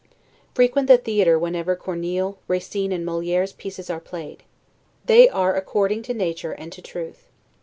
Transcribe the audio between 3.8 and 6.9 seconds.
are played. They are according to nature and to